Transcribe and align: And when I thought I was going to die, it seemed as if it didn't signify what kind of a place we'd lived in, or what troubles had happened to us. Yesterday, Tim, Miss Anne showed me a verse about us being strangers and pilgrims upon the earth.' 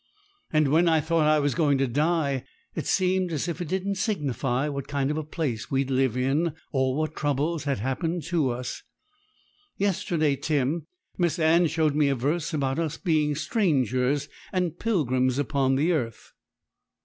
And 0.51 0.69
when 0.69 0.89
I 0.89 0.99
thought 0.99 1.27
I 1.27 1.37
was 1.37 1.53
going 1.53 1.77
to 1.77 1.85
die, 1.85 2.43
it 2.73 2.87
seemed 2.87 3.31
as 3.31 3.47
if 3.47 3.61
it 3.61 3.67
didn't 3.67 3.99
signify 3.99 4.67
what 4.67 4.87
kind 4.87 5.11
of 5.11 5.17
a 5.19 5.23
place 5.23 5.69
we'd 5.69 5.91
lived 5.91 6.17
in, 6.17 6.55
or 6.71 6.95
what 6.97 7.15
troubles 7.15 7.65
had 7.65 7.77
happened 7.77 8.23
to 8.23 8.49
us. 8.49 8.81
Yesterday, 9.77 10.35
Tim, 10.37 10.87
Miss 11.19 11.37
Anne 11.37 11.67
showed 11.67 11.93
me 11.93 12.07
a 12.09 12.15
verse 12.15 12.51
about 12.51 12.79
us 12.79 12.97
being 12.97 13.35
strangers 13.35 14.27
and 14.51 14.79
pilgrims 14.79 15.37
upon 15.37 15.75
the 15.75 15.91
earth.' 15.91 16.33